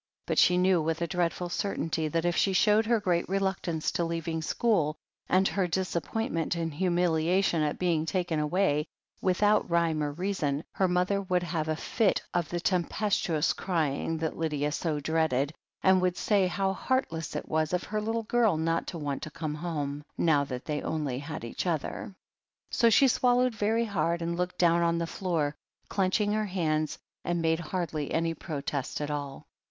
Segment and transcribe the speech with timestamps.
[0.25, 4.03] But she knew with a dreadful certainty that if she showed her great reluctance to
[4.03, 4.95] leaving school,
[5.29, 8.87] and her disappointment and humiliation at be ing taken away
[9.21, 14.35] without rhyme or reason, her mothg would have a fit of the tempestuous crying that
[14.35, 15.53] Lydia 28 .THE HEEL OF ACHILLES so dreaded,
[15.83, 19.29] and would say how heartless it was of her little girl not to want to
[19.29, 22.15] come home, "now that they only had each other.'*
[22.71, 25.53] So she swallowed very hard, and looked down on the floor,
[25.89, 29.45] clenching her hands, and made hardly any protest at all.